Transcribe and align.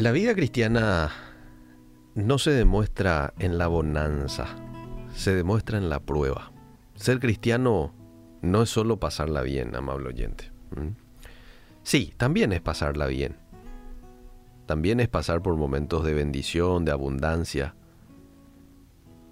La 0.00 0.12
vida 0.12 0.34
cristiana 0.34 1.12
no 2.14 2.38
se 2.38 2.52
demuestra 2.52 3.34
en 3.38 3.58
la 3.58 3.66
bonanza, 3.66 4.46
se 5.14 5.34
demuestra 5.34 5.76
en 5.76 5.90
la 5.90 6.00
prueba. 6.00 6.52
Ser 6.94 7.20
cristiano 7.20 7.92
no 8.40 8.62
es 8.62 8.70
solo 8.70 8.98
pasarla 8.98 9.42
bien, 9.42 9.76
amable 9.76 10.08
oyente. 10.08 10.52
Sí, 11.82 12.14
también 12.16 12.54
es 12.54 12.62
pasarla 12.62 13.08
bien. 13.08 13.36
También 14.64 15.00
es 15.00 15.08
pasar 15.08 15.42
por 15.42 15.56
momentos 15.56 16.02
de 16.02 16.14
bendición, 16.14 16.86
de 16.86 16.92
abundancia. 16.92 17.74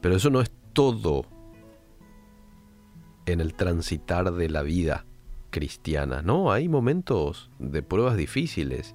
Pero 0.03 0.17
eso 0.17 0.29
no 0.29 0.43
es 0.43 0.53
todo 0.75 1.25
en 3.25 3.41
el 3.41 3.55
transitar 3.55 4.35
de 4.35 4.51
la 4.51 4.61
vida 4.61 5.07
cristiana. 5.49 6.21
No, 6.21 6.53
hay 6.53 6.69
momentos 6.69 7.51
de 7.59 7.83
pruebas 7.83 8.19
difíciles 8.19 8.95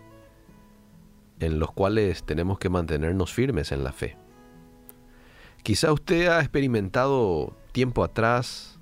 en 1.40 1.60
los 1.60 1.72
cuales 1.72 2.24
tenemos 2.24 2.60
que 2.60 2.70
mantenernos 2.70 3.34
firmes 3.34 3.72
en 3.72 3.84
la 3.84 3.92
fe. 3.92 4.18
Quizá 5.64 5.94
usted 5.94 6.28
ha 6.28 6.40
experimentado 6.40 7.56
tiempo 7.72 8.04
atrás 8.04 8.80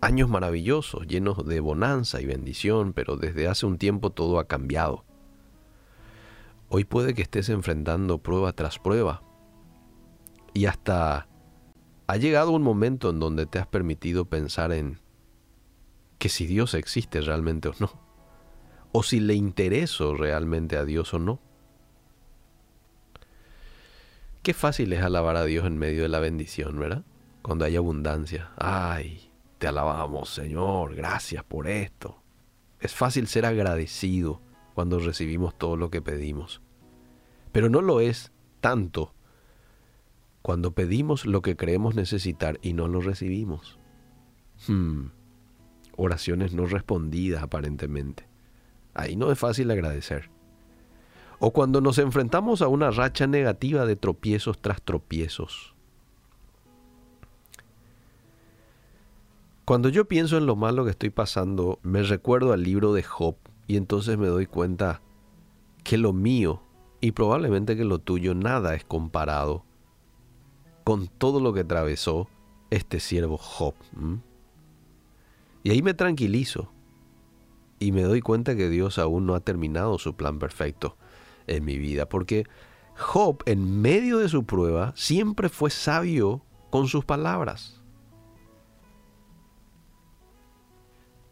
años 0.00 0.28
maravillosos, 0.28 1.06
llenos 1.06 1.46
de 1.46 1.60
bonanza 1.60 2.20
y 2.20 2.26
bendición, 2.26 2.92
pero 2.92 3.16
desde 3.16 3.48
hace 3.48 3.66
un 3.66 3.78
tiempo 3.78 4.10
todo 4.10 4.38
ha 4.38 4.46
cambiado. 4.46 5.04
Hoy 6.68 6.84
puede 6.84 7.14
que 7.14 7.22
estés 7.22 7.48
enfrentando 7.48 8.18
prueba 8.18 8.52
tras 8.52 8.78
prueba 8.78 9.22
y 10.52 10.66
hasta 10.66 11.28
ha 12.06 12.16
llegado 12.16 12.52
un 12.52 12.62
momento 12.62 13.10
en 13.10 13.20
donde 13.20 13.46
te 13.46 13.58
has 13.58 13.66
permitido 13.66 14.26
pensar 14.26 14.72
en 14.72 15.00
que 16.18 16.28
si 16.28 16.46
Dios 16.46 16.74
existe 16.74 17.20
realmente 17.20 17.68
o 17.68 17.72
no, 17.78 17.90
o 18.92 19.02
si 19.02 19.20
le 19.20 19.34
intereso 19.34 20.14
realmente 20.14 20.76
a 20.76 20.84
Dios 20.84 21.12
o 21.14 21.18
no. 21.18 21.40
Qué 24.46 24.54
fácil 24.54 24.92
es 24.92 25.02
alabar 25.02 25.34
a 25.34 25.44
Dios 25.44 25.66
en 25.66 25.76
medio 25.76 26.02
de 26.02 26.08
la 26.08 26.20
bendición, 26.20 26.78
¿verdad? 26.78 27.04
Cuando 27.42 27.64
hay 27.64 27.74
abundancia. 27.74 28.52
Ay, 28.56 29.32
te 29.58 29.66
alabamos, 29.66 30.28
Señor, 30.28 30.94
gracias 30.94 31.42
por 31.42 31.66
esto. 31.66 32.22
Es 32.78 32.94
fácil 32.94 33.26
ser 33.26 33.44
agradecido 33.44 34.40
cuando 34.72 35.00
recibimos 35.00 35.58
todo 35.58 35.76
lo 35.76 35.90
que 35.90 36.00
pedimos. 36.00 36.62
Pero 37.50 37.68
no 37.68 37.80
lo 37.82 37.98
es 37.98 38.30
tanto 38.60 39.16
cuando 40.42 40.74
pedimos 40.74 41.26
lo 41.26 41.42
que 41.42 41.56
creemos 41.56 41.96
necesitar 41.96 42.60
y 42.62 42.72
no 42.72 42.86
lo 42.86 43.00
recibimos. 43.00 43.80
Hmm. 44.68 45.06
Oraciones 45.96 46.52
no 46.54 46.66
respondidas 46.66 47.42
aparentemente. 47.42 48.28
Ahí 48.94 49.16
no 49.16 49.32
es 49.32 49.40
fácil 49.40 49.72
agradecer 49.72 50.30
o 51.38 51.52
cuando 51.52 51.80
nos 51.80 51.98
enfrentamos 51.98 52.62
a 52.62 52.68
una 52.68 52.90
racha 52.90 53.26
negativa 53.26 53.86
de 53.86 53.96
tropiezos 53.96 54.58
tras 54.60 54.82
tropiezos. 54.82 55.74
Cuando 59.64 59.88
yo 59.88 60.06
pienso 60.06 60.38
en 60.38 60.46
lo 60.46 60.54
malo 60.54 60.84
que 60.84 60.92
estoy 60.92 61.10
pasando, 61.10 61.80
me 61.82 62.02
recuerdo 62.02 62.52
al 62.52 62.62
libro 62.62 62.92
de 62.92 63.02
Job 63.02 63.36
y 63.66 63.76
entonces 63.76 64.16
me 64.16 64.28
doy 64.28 64.46
cuenta 64.46 65.02
que 65.82 65.98
lo 65.98 66.12
mío 66.12 66.62
y 67.00 67.12
probablemente 67.12 67.76
que 67.76 67.84
lo 67.84 67.98
tuyo 67.98 68.34
nada 68.34 68.74
es 68.74 68.84
comparado 68.84 69.64
con 70.84 71.08
todo 71.08 71.40
lo 71.40 71.52
que 71.52 71.60
atravesó 71.60 72.28
este 72.70 73.00
siervo 73.00 73.38
Job. 73.38 73.74
Y 75.64 75.70
ahí 75.70 75.82
me 75.82 75.94
tranquilizo 75.94 76.70
y 77.80 77.90
me 77.90 78.02
doy 78.02 78.20
cuenta 78.20 78.54
que 78.54 78.68
Dios 78.68 79.00
aún 79.00 79.26
no 79.26 79.34
ha 79.34 79.40
terminado 79.40 79.98
su 79.98 80.14
plan 80.14 80.38
perfecto 80.38 80.96
en 81.46 81.64
mi 81.64 81.78
vida, 81.78 82.08
porque 82.08 82.44
Job 82.96 83.42
en 83.46 83.80
medio 83.80 84.18
de 84.18 84.28
su 84.28 84.44
prueba 84.44 84.92
siempre 84.96 85.48
fue 85.48 85.70
sabio 85.70 86.42
con 86.70 86.88
sus 86.88 87.04
palabras. 87.04 87.82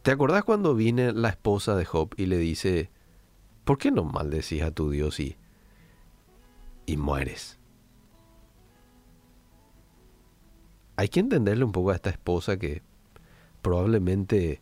¿Te 0.03 0.11
acordás 0.11 0.45
cuando 0.45 0.75
viene 0.75 1.13
la 1.13 1.31
esposa 1.31 1.75
de 1.77 1.87
Job 1.87 2.15
y 2.19 2.27
le 2.27 2.37
dice, 2.37 2.91
¿por 3.65 3.79
qué 3.79 3.91
no 3.91 4.05
maldecís 4.05 4.63
a 4.63 4.71
tu 4.71 4.91
Dios 4.91 5.19
y, 5.19 5.39
y 6.85 6.99
mueres? 6.99 7.59
Hay 10.97 11.09
que 11.09 11.21
entenderle 11.21 11.65
un 11.65 11.73
poco 11.73 11.91
a 11.91 11.95
esta 11.95 12.11
esposa 12.11 12.59
que 12.59 12.83
probablemente 13.63 14.61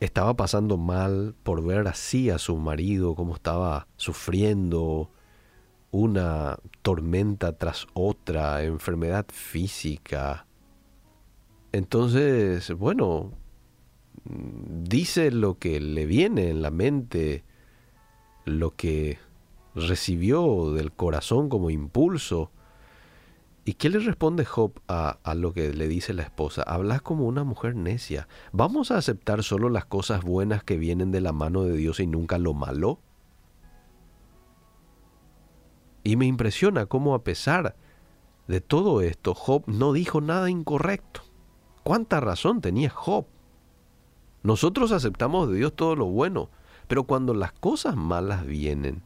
estaba 0.00 0.34
pasando 0.34 0.76
mal 0.76 1.34
por 1.42 1.64
ver 1.64 1.88
así 1.88 2.30
a 2.30 2.38
su 2.38 2.56
marido, 2.56 3.14
cómo 3.14 3.34
estaba 3.34 3.88
sufriendo 3.96 5.10
una 5.90 6.58
tormenta 6.82 7.56
tras 7.56 7.86
otra, 7.94 8.62
enfermedad 8.64 9.26
física. 9.28 10.46
Entonces, 11.72 12.72
bueno, 12.72 13.32
dice 14.24 15.30
lo 15.30 15.58
que 15.58 15.80
le 15.80 16.06
viene 16.06 16.50
en 16.50 16.62
la 16.62 16.70
mente, 16.70 17.44
lo 18.44 18.74
que 18.74 19.18
recibió 19.74 20.72
del 20.72 20.92
corazón 20.92 21.48
como 21.48 21.70
impulso, 21.70 22.50
¿Y 23.68 23.74
qué 23.74 23.90
le 23.90 23.98
responde 23.98 24.44
Job 24.44 24.80
a, 24.86 25.18
lo 25.34 25.52
que 25.52 25.74
le 25.74 25.88
dice 25.88 26.14
la 26.14 26.22
esposa? 26.22 26.62
Hablas 26.62 27.02
como 27.02 27.26
una 27.26 27.42
mujer 27.42 27.74
necia. 27.74 28.28
¿Vamos 28.52 28.92
a 28.92 28.96
aceptar 28.96 29.42
solo 29.42 29.68
las 29.70 29.84
cosas 29.84 30.22
buenas 30.22 30.62
que 30.62 30.76
vienen 30.76 31.10
de 31.10 31.20
la 31.20 31.32
mano 31.32 31.64
de 31.64 31.76
Dios 31.76 31.98
y 31.98 32.06
nunca 32.06 32.38
lo 32.38 32.54
malo? 32.54 33.00
Y 36.04 36.14
me 36.14 36.26
impresiona 36.26 36.86
cómo 36.86 37.12
a 37.16 37.24
pesar 37.24 37.74
de 38.46 38.60
todo 38.60 39.00
esto, 39.00 39.34
Job 39.34 39.64
no 39.66 39.92
dijo 39.92 40.20
nada 40.20 40.48
incorrecto. 40.48 41.22
¿Cuánta 41.82 42.20
razón 42.20 42.60
tenía 42.60 42.90
Job? 42.90 43.26
Nosotros 44.44 44.92
aceptamos 44.92 45.50
de 45.50 45.56
Dios 45.56 45.74
todo 45.74 45.96
lo 45.96 46.06
bueno, 46.06 46.50
pero 46.86 47.02
cuando 47.02 47.34
las 47.34 47.50
cosas 47.50 47.96
malas 47.96 48.46
vienen, 48.46 49.02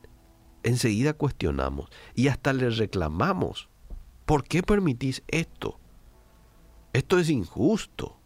enseguida 0.65 1.15
cuestionamos 1.15 1.89
y 2.15 2.29
hasta 2.29 2.53
le 2.53 2.69
reclamamos 2.69 3.71
¿Por 4.31 4.45
qué 4.45 4.63
permitís 4.63 5.25
esto? 5.27 5.81
Esto 6.93 7.19
es 7.19 7.31
injusto. 7.31 8.17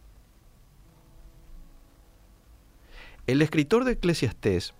El 3.25 3.41
escritor 3.41 3.85
de 3.85 3.93
Eclesiastés 3.93 4.75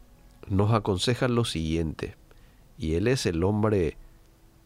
nos 0.48 0.72
aconseja 0.72 1.28
lo 1.28 1.44
siguiente, 1.44 2.16
y 2.78 2.94
él 2.94 3.08
es 3.08 3.26
el 3.26 3.44
hombre 3.44 3.98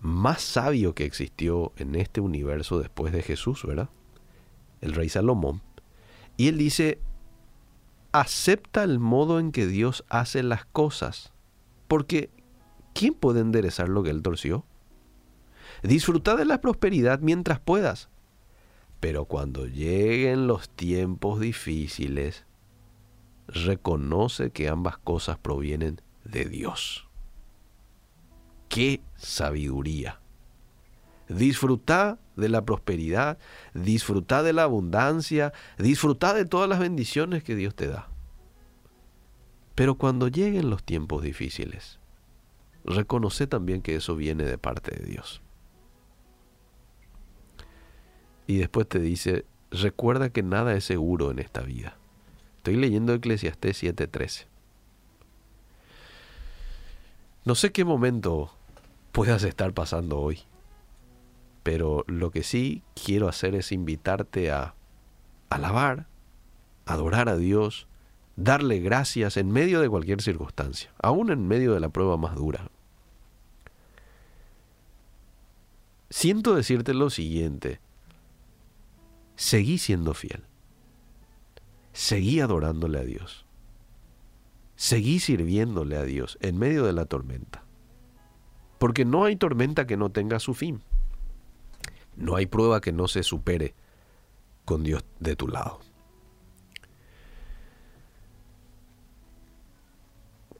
más 0.01 0.41
sabio 0.41 0.93
que 0.93 1.05
existió 1.05 1.71
en 1.77 1.95
este 1.95 2.19
universo 2.19 2.77
después 2.77 3.13
de 3.13 3.21
Jesús, 3.21 3.63
¿verdad? 3.65 3.89
El 4.81 4.95
rey 4.95 5.07
Salomón. 5.07 5.61
Y 6.35 6.49
él 6.49 6.57
dice, 6.57 6.99
acepta 8.11 8.83
el 8.83 8.99
modo 8.99 9.39
en 9.39 9.53
que 9.53 9.65
Dios 9.65 10.03
hace 10.09 10.43
las 10.43 10.65
cosas, 10.65 11.31
porque 11.87 12.29
¿quién 12.93 13.13
puede 13.13 13.39
enderezar 13.39 13.87
lo 13.87 14.03
que 14.03 14.09
él 14.09 14.21
torció? 14.21 14.65
Disfruta 15.83 16.35
de 16.35 16.45
la 16.45 16.61
prosperidad 16.61 17.19
mientras 17.19 17.59
puedas. 17.59 18.09
Pero 18.99 19.25
cuando 19.25 19.65
lleguen 19.65 20.47
los 20.47 20.69
tiempos 20.69 21.39
difíciles, 21.39 22.45
reconoce 23.47 24.51
que 24.51 24.67
ambas 24.67 24.97
cosas 24.97 25.37
provienen 25.37 26.01
de 26.25 26.45
Dios. 26.45 27.07
¡Qué 28.67 29.01
sabiduría! 29.15 30.19
Disfruta 31.27 32.19
de 32.35 32.49
la 32.49 32.65
prosperidad, 32.65 33.37
disfruta 33.73 34.43
de 34.43 34.53
la 34.53 34.63
abundancia, 34.63 35.53
disfruta 35.77 36.33
de 36.33 36.45
todas 36.45 36.67
las 36.67 36.79
bendiciones 36.79 37.43
que 37.43 37.55
Dios 37.55 37.75
te 37.75 37.87
da. 37.87 38.09
Pero 39.75 39.95
cuando 39.95 40.27
lleguen 40.27 40.69
los 40.69 40.83
tiempos 40.83 41.23
difíciles, 41.23 41.99
reconoce 42.83 43.47
también 43.47 43.81
que 43.81 43.95
eso 43.95 44.15
viene 44.15 44.43
de 44.43 44.57
parte 44.57 44.95
de 44.95 45.05
Dios. 45.05 45.41
Y 48.49 48.57
después 48.57 48.89
te 48.89 48.97
dice, 48.97 49.45
recuerda 49.69 50.31
que 50.31 50.41
nada 50.41 50.73
es 50.73 50.83
seguro 50.83 51.29
en 51.29 51.37
esta 51.37 51.61
vida. 51.61 51.97
Estoy 52.57 52.77
leyendo 52.77 53.13
Eclesiastés 53.13 53.83
7:13. 53.83 54.47
No 57.45 57.53
sé 57.53 57.71
qué 57.71 57.85
momento 57.85 58.51
puedas 59.11 59.43
estar 59.43 59.71
pasando 59.75 60.19
hoy, 60.19 60.39
pero 61.61 62.03
lo 62.07 62.31
que 62.31 62.41
sí 62.41 62.81
quiero 62.95 63.27
hacer 63.27 63.53
es 63.53 63.71
invitarte 63.71 64.49
a 64.49 64.73
alabar, 65.51 66.07
adorar 66.87 67.29
a 67.29 67.37
Dios, 67.37 67.85
darle 68.35 68.79
gracias 68.79 69.37
en 69.37 69.51
medio 69.51 69.79
de 69.79 69.89
cualquier 69.89 70.23
circunstancia, 70.23 70.91
aún 70.97 71.29
en 71.29 71.47
medio 71.47 71.75
de 71.75 71.81
la 71.81 71.89
prueba 71.89 72.17
más 72.17 72.33
dura. 72.33 72.67
Siento 76.09 76.55
decirte 76.55 76.95
lo 76.95 77.11
siguiente, 77.11 77.79
seguí 79.39 79.77
siendo 79.77 80.13
fiel. 80.13 80.43
Seguí 81.93 82.41
adorándole 82.41 82.99
a 82.99 83.03
Dios. 83.03 83.45
Seguí 84.75 85.19
sirviéndole 85.19 85.95
a 85.95 86.03
Dios 86.03 86.37
en 86.41 86.57
medio 86.57 86.83
de 86.83 86.91
la 86.91 87.05
tormenta. 87.05 87.63
Porque 88.79 89.05
no 89.05 89.23
hay 89.23 89.37
tormenta 89.37 89.87
que 89.87 89.95
no 89.95 90.09
tenga 90.11 90.39
su 90.39 90.53
fin. 90.53 90.81
No 92.17 92.35
hay 92.35 92.47
prueba 92.47 92.81
que 92.81 92.91
no 92.91 93.07
se 93.07 93.23
supere 93.23 93.75
con 94.65 94.83
Dios 94.83 95.05
de 95.19 95.37
tu 95.37 95.47
lado. 95.47 95.79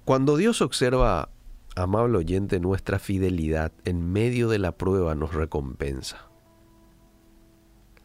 Cuando 0.05 0.37
Dios 0.37 0.61
observa, 0.61 1.29
amable 1.75 2.17
oyente, 2.17 2.61
nuestra 2.61 2.97
fidelidad 2.97 3.73
en 3.83 4.11
medio 4.11 4.47
de 4.47 4.59
la 4.59 4.71
prueba 4.71 5.15
nos 5.15 5.33
recompensa. 5.33 6.28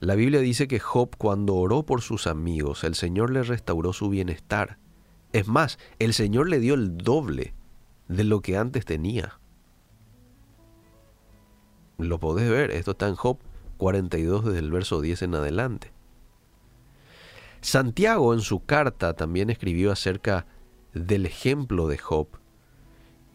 La 0.00 0.14
Biblia 0.14 0.40
dice 0.40 0.68
que 0.68 0.80
Job 0.80 1.16
cuando 1.16 1.54
oró 1.54 1.84
por 1.84 2.02
sus 2.02 2.26
amigos, 2.26 2.84
el 2.84 2.94
Señor 2.94 3.30
le 3.30 3.42
restauró 3.42 3.92
su 3.92 4.08
bienestar. 4.08 4.78
Es 5.32 5.48
más, 5.48 5.78
el 5.98 6.12
Señor 6.14 6.48
le 6.48 6.60
dio 6.60 6.74
el 6.74 6.98
doble 6.98 7.54
de 8.08 8.24
lo 8.24 8.40
que 8.40 8.56
antes 8.56 8.84
tenía. 8.84 9.38
Lo 11.98 12.18
podés 12.18 12.50
ver, 12.50 12.70
esto 12.70 12.92
está 12.92 13.08
en 13.08 13.14
Job 13.14 13.38
42 13.78 14.44
desde 14.44 14.58
el 14.58 14.70
verso 14.70 15.00
10 15.00 15.22
en 15.22 15.34
adelante. 15.36 15.92
Santiago 17.60 18.34
en 18.34 18.40
su 18.40 18.64
carta 18.64 19.14
también 19.14 19.48
escribió 19.48 19.90
acerca 19.90 20.46
del 20.92 21.24
ejemplo 21.24 21.88
de 21.88 21.98
Job 21.98 22.28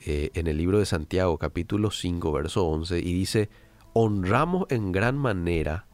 eh, 0.06 0.30
en 0.36 0.48
el 0.48 0.58
libro 0.58 0.80
de 0.80 0.86
Santiago 0.86 1.38
capítulo 1.38 1.90
5 1.90 2.32
verso 2.32 2.66
11 2.68 3.00
y 3.00 3.14
dice, 3.14 3.50
honramos 3.94 4.66
en 4.70 4.92
gran 4.92 5.18
manera 5.18 5.89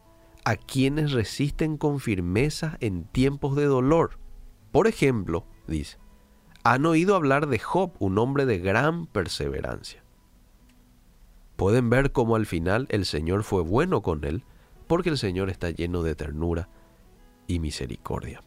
a 0.46 0.54
quienes 0.54 1.10
resisten 1.10 1.76
con 1.76 1.98
firmeza 1.98 2.76
en 2.78 3.02
tiempos 3.02 3.56
de 3.56 3.64
dolor. 3.64 4.20
Por 4.70 4.86
ejemplo, 4.86 5.44
dice, 5.66 5.98
han 6.62 6.86
oído 6.86 7.16
hablar 7.16 7.48
de 7.48 7.58
Job, 7.58 7.94
un 7.98 8.16
hombre 8.16 8.46
de 8.46 8.60
gran 8.60 9.08
perseverancia. 9.08 10.04
Pueden 11.56 11.90
ver 11.90 12.12
cómo 12.12 12.36
al 12.36 12.46
final 12.46 12.86
el 12.90 13.06
Señor 13.06 13.42
fue 13.42 13.62
bueno 13.62 14.02
con 14.02 14.22
él, 14.22 14.44
porque 14.86 15.08
el 15.10 15.18
Señor 15.18 15.50
está 15.50 15.70
lleno 15.70 16.04
de 16.04 16.14
ternura 16.14 16.68
y 17.48 17.58
misericordia. 17.58 18.40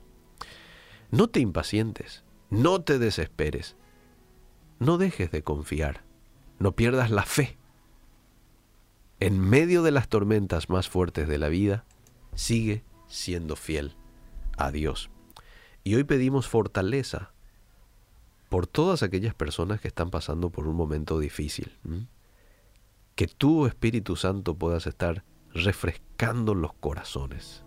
No 1.11 1.27
te 1.27 1.41
impacientes, 1.41 2.23
no 2.49 2.81
te 2.81 2.97
desesperes, 2.97 3.75
no 4.79 4.97
dejes 4.97 5.31
de 5.31 5.43
confiar, 5.43 6.05
no 6.59 6.77
pierdas 6.77 7.11
la 7.11 7.23
fe. 7.23 7.57
En 9.19 9.37
medio 9.37 9.83
de 9.83 9.91
las 9.91 10.07
tormentas 10.07 10.69
más 10.69 10.87
fuertes 10.87 11.27
de 11.27 11.37
la 11.37 11.49
vida, 11.49 11.83
sigue 12.35 12.83
siendo 13.07 13.55
fiel 13.55 13.95
a 14.57 14.71
Dios. 14.71 15.09
Y 15.83 15.95
hoy 15.95 16.03
pedimos 16.03 16.47
fortaleza 16.47 17.31
por 18.49 18.67
todas 18.67 19.03
aquellas 19.03 19.33
personas 19.33 19.79
que 19.79 19.87
están 19.87 20.09
pasando 20.09 20.49
por 20.49 20.67
un 20.67 20.75
momento 20.75 21.19
difícil. 21.19 21.77
Que 23.15 23.27
tu 23.27 23.65
Espíritu 23.65 24.15
Santo 24.15 24.55
puedas 24.55 24.87
estar 24.87 25.23
refrescando 25.53 26.53
los 26.53 26.73
corazones 26.73 27.63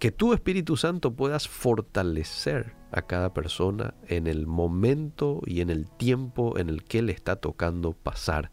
que 0.00 0.10
tu 0.10 0.32
Espíritu 0.32 0.78
Santo 0.78 1.12
puedas 1.12 1.46
fortalecer 1.46 2.72
a 2.90 3.02
cada 3.02 3.34
persona 3.34 3.92
en 4.08 4.26
el 4.26 4.46
momento 4.46 5.42
y 5.44 5.60
en 5.60 5.68
el 5.68 5.90
tiempo 5.90 6.58
en 6.58 6.70
el 6.70 6.84
que 6.84 7.02
le 7.02 7.12
está 7.12 7.36
tocando 7.36 7.92
pasar 7.92 8.50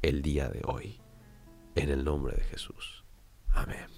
el 0.00 0.22
día 0.22 0.48
de 0.48 0.62
hoy. 0.64 0.98
En 1.74 1.90
el 1.90 2.02
nombre 2.02 2.34
de 2.34 2.44
Jesús. 2.44 3.04
Amén. 3.50 3.95